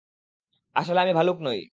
[0.75, 1.61] আসলে, আমি ভালুক নই।